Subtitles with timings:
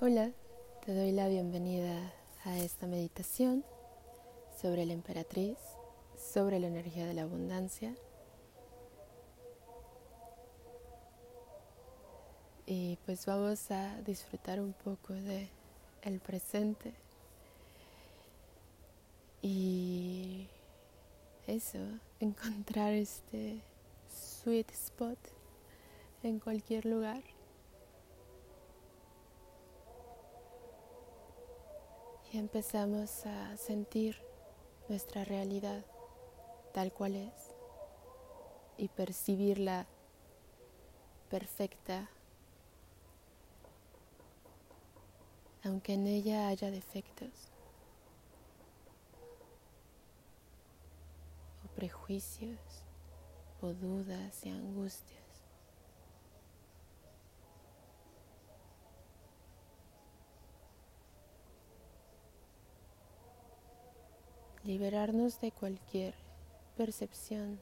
[0.00, 0.30] Hola,
[0.86, 2.12] te doy la bienvenida
[2.44, 3.64] a esta meditación
[4.62, 5.58] sobre la emperatriz,
[6.16, 7.96] sobre la energía de la abundancia.
[12.64, 15.48] Y pues vamos a disfrutar un poco de
[16.02, 16.94] el presente.
[19.42, 20.46] Y
[21.48, 21.80] eso,
[22.20, 23.62] encontrar este
[24.08, 25.18] sweet spot
[26.22, 27.24] en cualquier lugar.
[32.32, 34.16] Y empezamos a sentir
[34.88, 35.84] nuestra realidad
[36.72, 37.32] tal cual es
[38.76, 39.86] y percibirla
[41.30, 42.08] perfecta,
[45.64, 47.30] aunque en ella haya defectos
[51.64, 52.58] o prejuicios
[53.60, 55.27] o dudas y angustias.
[64.68, 66.14] Liberarnos de cualquier
[66.76, 67.58] percepción.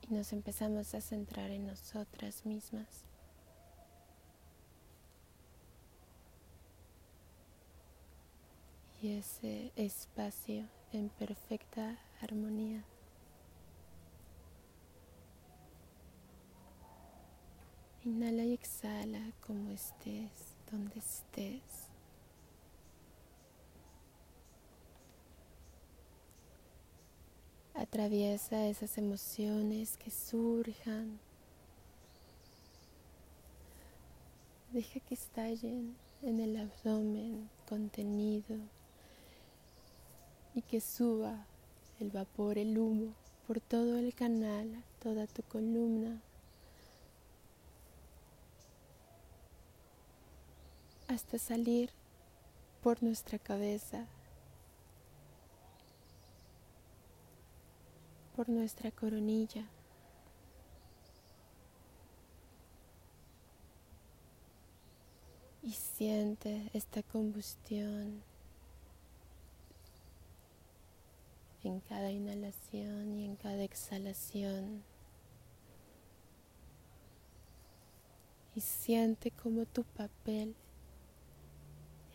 [0.00, 3.04] Y nos empezamos a centrar en nosotras mismas.
[9.00, 12.84] Y ese espacio en perfecta armonía.
[18.04, 21.62] Inhala y exhala como estés, donde estés.
[27.74, 31.20] Atraviesa esas emociones que surjan.
[34.72, 38.56] Deja que estallen en el abdomen contenido
[40.56, 41.46] y que suba
[42.00, 43.14] el vapor, el humo
[43.46, 46.20] por todo el canal, toda tu columna
[51.12, 51.90] hasta salir
[52.82, 54.06] por nuestra cabeza,
[58.34, 59.68] por nuestra coronilla.
[65.62, 68.22] Y siente esta combustión
[71.62, 74.82] en cada inhalación y en cada exhalación.
[78.54, 80.56] Y siente como tu papel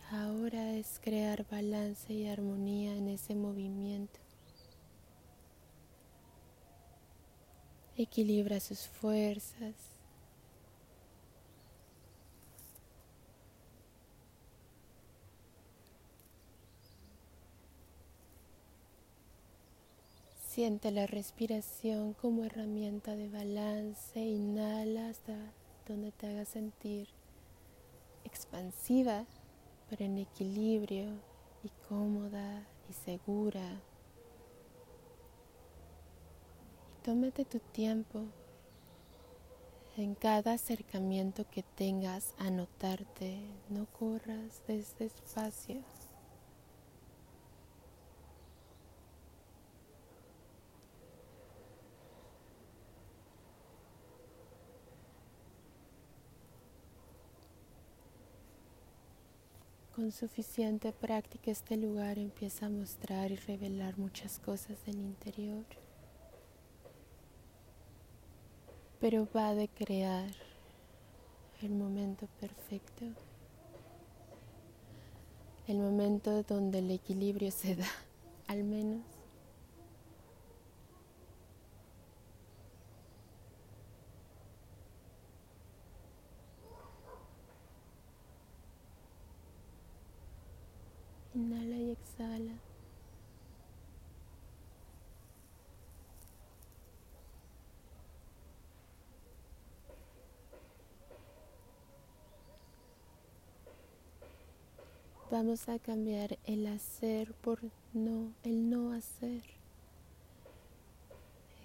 [0.09, 4.19] Ahora es crear balance y armonía en ese movimiento.
[7.97, 9.75] Equilibra sus fuerzas.
[20.47, 24.21] Siente la respiración como herramienta de balance.
[24.21, 25.35] Inhala hasta
[25.85, 27.09] donde te haga sentir
[28.23, 29.25] expansiva
[29.89, 31.09] pero en equilibrio
[31.63, 33.81] y cómoda y segura.
[36.93, 38.23] Y tómate tu tiempo
[39.97, 43.39] en cada acercamiento que tengas a notarte,
[43.69, 45.81] no corras desde espacio.
[59.97, 65.65] Con suficiente práctica este lugar empieza a mostrar y revelar muchas cosas del interior,
[68.99, 70.29] pero va de crear
[71.63, 73.05] el momento perfecto,
[75.65, 77.89] el momento donde el equilibrio se da,
[78.45, 79.01] al menos
[91.37, 92.53] Inhala y exhala.
[105.29, 107.59] Vamos a cambiar el hacer por
[107.93, 109.43] no, el no hacer.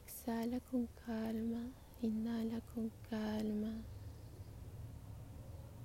[0.05, 1.65] Exhala con calma,
[2.03, 3.73] inhala con calma.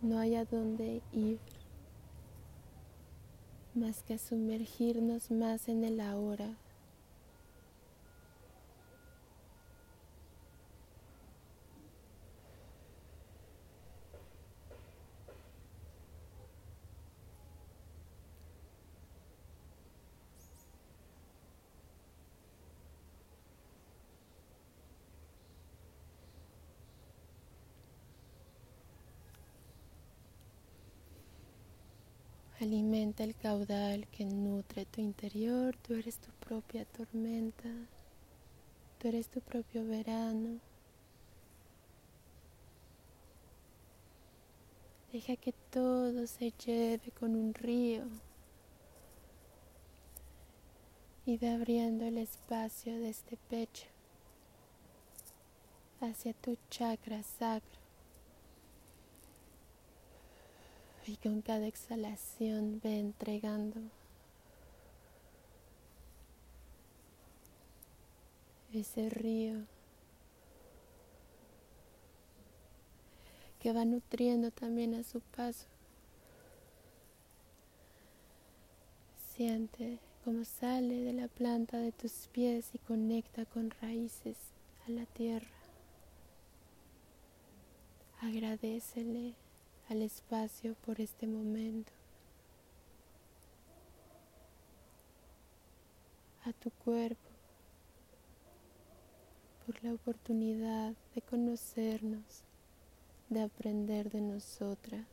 [0.01, 1.39] No hay a dónde ir
[3.77, 6.55] más que sumergirnos más en el ahora.
[32.59, 35.75] Alimenta el caudal que nutre tu interior.
[35.77, 37.69] Tú eres tu propia tormenta.
[38.97, 40.59] Tú eres tu propio verano.
[45.11, 48.03] Deja que todo se lleve con un río
[51.27, 53.85] y va abriendo el espacio de este pecho
[56.01, 57.76] hacia tu chakra sacro.
[61.07, 63.79] Y con cada exhalación ve entregando
[68.73, 69.63] ese río
[73.61, 75.65] que va nutriendo también a su paso.
[79.33, 84.35] Siente cómo sale de la planta de tus pies y conecta con raíces
[84.85, 85.47] a la tierra.
[88.21, 89.35] Agradecele
[89.89, 91.91] al espacio por este momento,
[96.43, 97.29] a tu cuerpo,
[99.65, 102.43] por la oportunidad de conocernos,
[103.29, 105.05] de aprender de nosotras.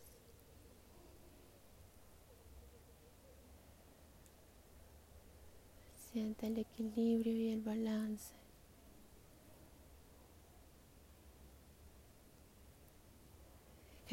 [6.12, 8.43] Siente el equilibrio y el balance.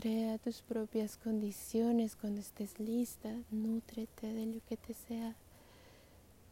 [0.02, 5.36] Crea tus propias condiciones cuando estés lista, nútrete de lo que te sea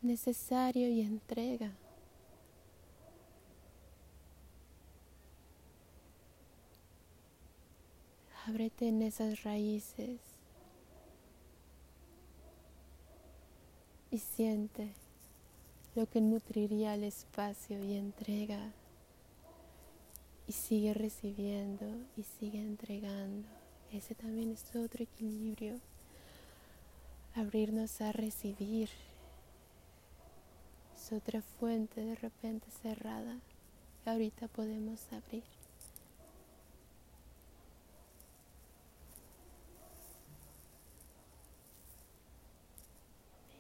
[0.04, 1.72] necesario y entrega.
[8.46, 10.20] Ábrete en esas raíces
[14.12, 14.94] y siente
[15.96, 18.72] lo que nutriría el espacio y entrega
[20.50, 21.86] y sigue recibiendo
[22.18, 23.48] y sigue entregando.
[23.92, 25.80] Ese también es otro equilibrio.
[27.36, 28.90] Abrirnos a recibir.
[30.96, 33.38] Es otra fuente de repente cerrada
[34.04, 35.44] que ahorita podemos abrir.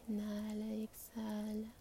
[0.07, 1.79] Inhala y exhala.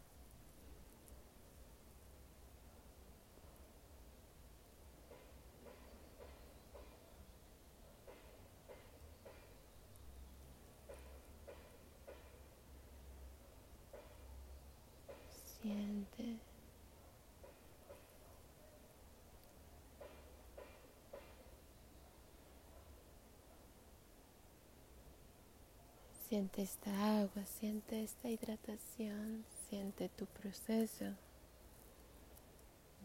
[26.28, 31.06] Siente esta agua, siente esta hidratación, siente tu proceso.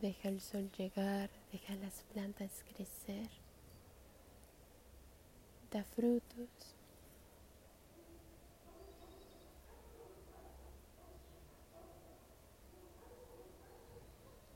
[0.01, 3.29] Deja el sol llegar, deja las plantas crecer.
[5.71, 6.49] Da frutos.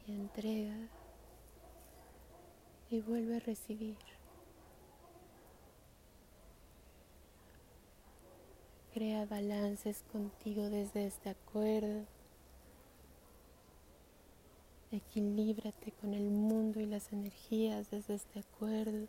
[0.07, 0.89] Y entrega
[2.89, 4.16] y vuelve a recibir.
[8.97, 12.03] Crea balances contigo desde este acuerdo.
[14.91, 19.07] Equilíbrate con el mundo y las energías desde este acuerdo.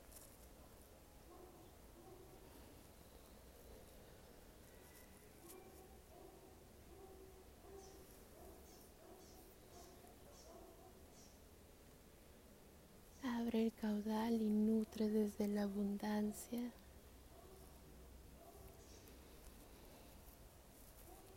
[13.22, 16.74] Abre el caudal y nutre desde la abundancia.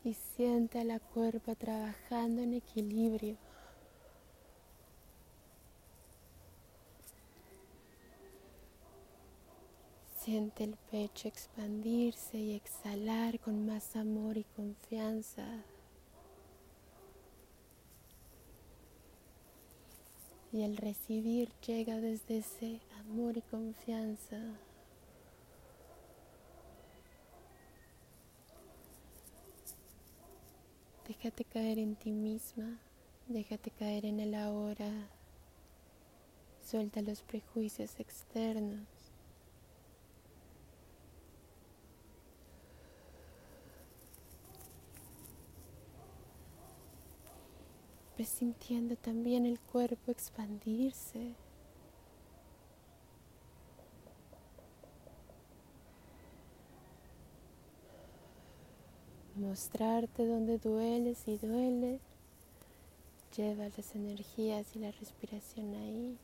[0.03, 3.37] Y siente a la cuerpa trabajando en equilibrio.
[10.17, 15.45] Siente el pecho expandirse y exhalar con más amor y confianza.
[20.51, 24.37] Y el recibir llega desde ese amor y confianza.
[31.11, 32.79] Déjate caer en ti misma,
[33.27, 34.89] déjate caer en el ahora,
[36.65, 38.87] suelta los prejuicios externos.
[48.15, 51.35] Presintiendo también el cuerpo expandirse.
[59.35, 61.99] Mostrarte donde dueles y duele.
[63.35, 66.17] Lleva las energías y la respiración ahí.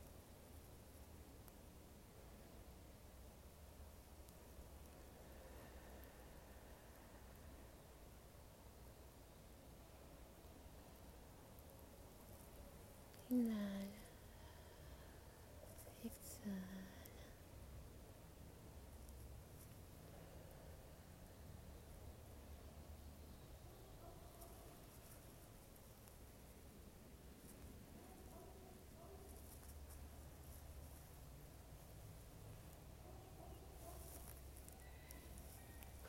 [13.29, 14.01] Inhala.
[16.05, 16.77] Exhala.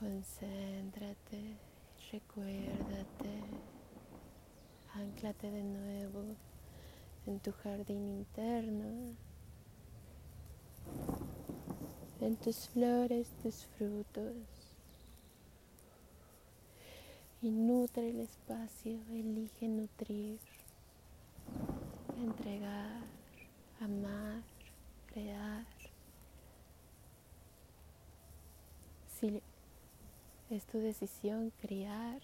[0.09, 1.59] Concéntrate,
[2.11, 3.43] recuérdate,
[4.95, 6.25] anclate de nuevo
[7.27, 9.15] en tu jardín interno,
[12.23, 14.35] en tus flores, tus frutos.
[17.43, 20.39] Y nutre el espacio, elige nutrir,
[22.17, 23.03] entregar,
[23.79, 24.43] amar,
[25.13, 25.67] crear.
[30.51, 32.21] Es tu decisión criar.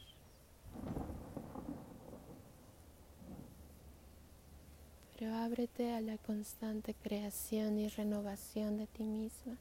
[5.18, 9.56] Pero ábrete a la constante creación y renovación de ti misma.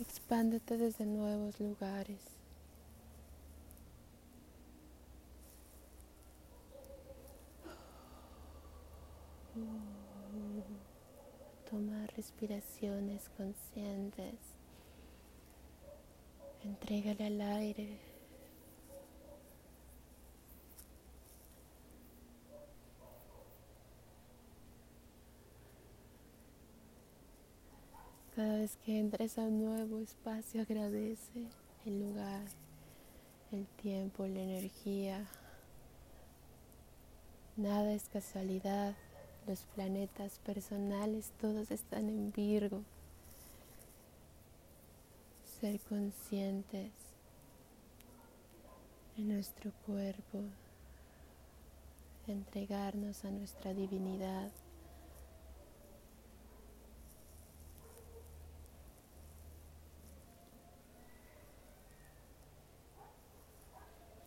[0.00, 2.31] Expándete desde nuevos lugares.
[12.22, 14.36] Respiraciones conscientes.
[16.62, 17.98] Entrégale al aire.
[28.36, 31.48] Cada vez que entres a un nuevo espacio agradece
[31.84, 32.44] el lugar,
[33.50, 35.26] el tiempo, la energía.
[37.56, 38.94] Nada es casualidad.
[39.46, 42.82] Los planetas personales todos están en Virgo.
[45.60, 46.92] Ser conscientes
[49.16, 50.44] de nuestro cuerpo,
[52.28, 54.50] entregarnos a nuestra divinidad.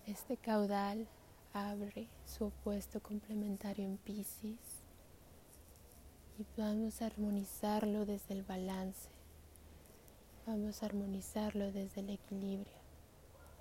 [0.05, 1.07] Este caudal
[1.53, 4.74] abre su opuesto complementario en Pisces
[6.37, 9.09] y vamos a armonizarlo desde el balance.
[10.45, 12.75] Vamos a armonizarlo desde el equilibrio,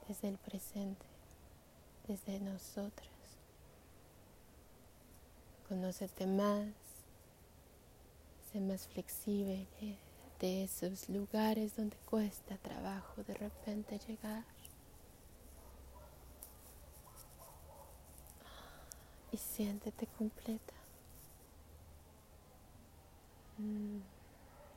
[0.08, 1.06] desde el presente,
[2.08, 3.08] desde nosotras.
[5.68, 6.68] Conócete más,
[8.52, 9.66] sé más flexible
[10.40, 14.44] de esos lugares donde cuesta trabajo de repente llegar.
[19.32, 20.83] Y siéntete completa.
[23.58, 24.00] Mm,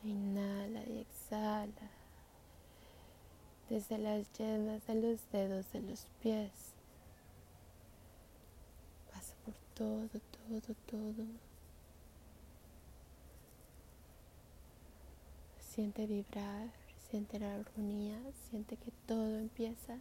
[0.04, 1.90] inhala y exhala
[3.70, 6.52] desde las yemas de los dedos de los pies.
[9.12, 11.26] Pasa por todo, todo, todo.
[15.60, 16.70] Siente vibrar,
[17.10, 18.20] siente la armonía,
[18.50, 19.94] siente que todo empieza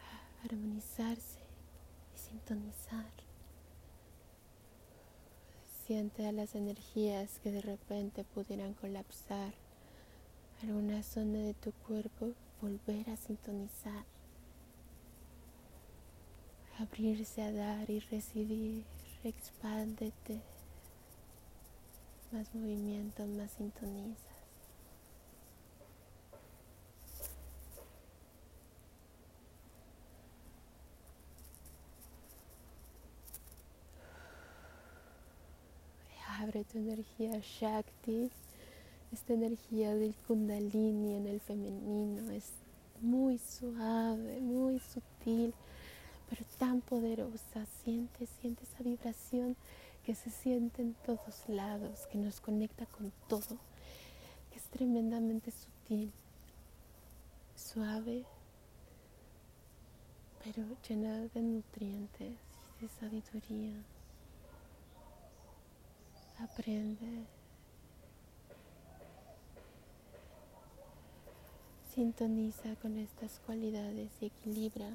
[0.00, 1.40] a armonizarse
[2.14, 3.23] y sintonizar.
[5.86, 9.52] Siente a las energías que de repente pudieran colapsar
[10.62, 14.04] alguna zona de tu cuerpo, volver a sintonizar,
[16.78, 18.84] abrirse a dar y recibir,
[19.24, 20.40] expándete,
[22.32, 24.33] más movimiento, más sintonizas.
[36.62, 38.30] Tu energía Shakti,
[39.12, 42.52] esta energía del Kundalini en el femenino es
[43.00, 45.52] muy suave, muy sutil,
[46.30, 47.66] pero tan poderosa.
[47.82, 49.56] Siente, siente esa vibración
[50.04, 53.58] que se siente en todos lados, que nos conecta con todo,
[54.52, 56.12] que es tremendamente sutil,
[57.56, 58.24] suave,
[60.44, 62.36] pero llena de nutrientes
[62.78, 63.93] y de sabiduría.
[66.38, 67.26] Aprende.
[71.94, 74.90] Sintoniza con estas cualidades y equilibra.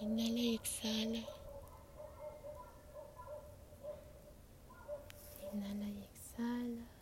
[0.00, 1.18] Inhala y exhala.
[5.52, 7.00] Inhala y exhala.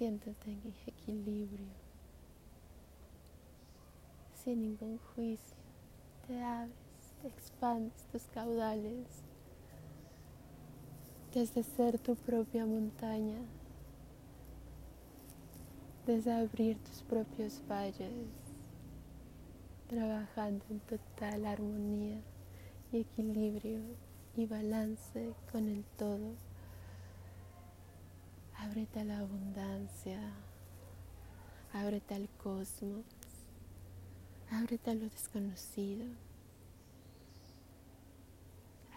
[0.00, 1.68] Siéntate en equilibrio,
[4.32, 5.58] sin ningún juicio.
[6.26, 6.72] Te abres,
[7.20, 9.04] te expandes tus caudales
[11.34, 13.42] desde ser tu propia montaña,
[16.06, 18.10] desde abrir tus propios valles,
[19.86, 22.22] trabajando en total armonía
[22.90, 23.82] y equilibrio
[24.34, 26.49] y balance con el todo.
[28.62, 30.20] Ábrete a la abundancia,
[31.72, 33.04] ábrete al cosmos,
[34.50, 36.06] ábrete a lo desconocido,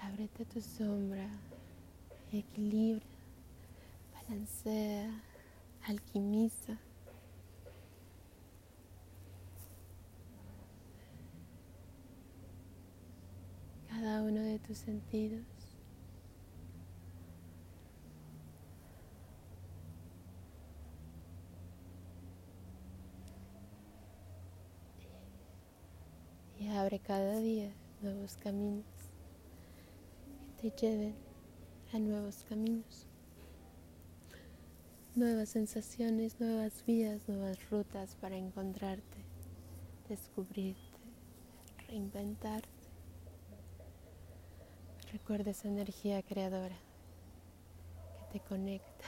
[0.01, 1.27] ábrete a tu sombra,
[2.31, 3.05] equilibra,
[4.13, 5.09] balancea,
[5.87, 6.77] alquimiza.
[14.03, 15.45] cada uno de tus sentidos.
[26.59, 28.87] Y abre cada día nuevos caminos
[30.59, 31.13] que te lleven
[31.93, 33.05] a nuevos caminos,
[35.13, 39.17] nuevas sensaciones, nuevas vidas, nuevas rutas para encontrarte,
[40.09, 40.81] descubrirte,
[41.87, 42.67] reinventarte.
[45.11, 46.79] Recuerda esa energía creadora
[48.31, 49.05] que te conecta.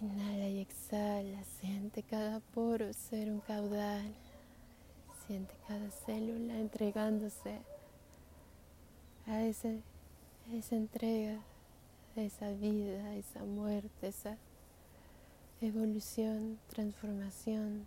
[0.00, 0.60] Inhala y
[1.60, 4.14] siente cada poro ser un caudal,
[5.26, 7.58] siente cada célula entregándose
[9.26, 11.40] a, a esa entrega,
[12.16, 14.36] a esa vida, a esa muerte, esa
[15.60, 17.86] evolución, transformación.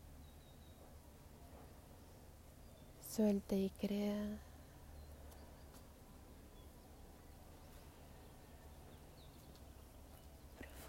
[3.10, 4.40] Suelta y crea.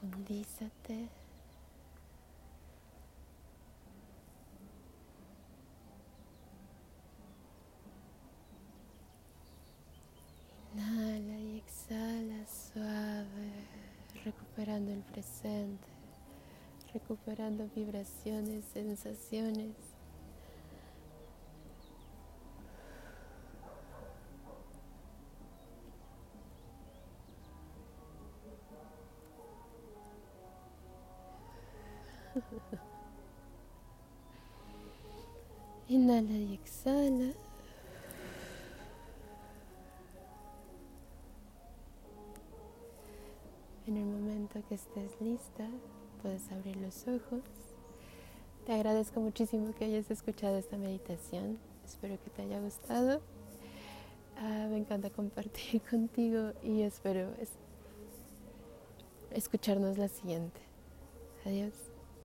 [0.01, 1.09] Profundízate.
[10.75, 13.51] Inhala y exhala suave,
[14.69, 15.89] recuperando el presente,
[16.93, 19.75] recuperando vibraciones, sensaciones.
[35.89, 37.33] Inhala y exhala.
[44.59, 45.69] Momento que estés lista,
[46.23, 47.43] puedes abrir los ojos.
[48.67, 51.59] Te agradezco muchísimo que hayas escuchado esta meditación.
[51.85, 53.21] Espero que te haya gustado.
[54.37, 57.31] Ah, me encanta compartir contigo y espero
[59.31, 60.61] escucharnos la siguiente.
[61.45, 61.98] Adiós.